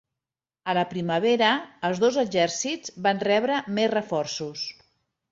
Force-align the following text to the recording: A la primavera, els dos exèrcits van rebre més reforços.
A 0.71 0.73
la 0.75 0.83
primavera, 0.93 1.49
els 1.89 2.01
dos 2.03 2.17
exèrcits 2.21 2.93
van 3.07 3.21
rebre 3.25 3.59
més 3.81 3.91
reforços. 3.93 4.65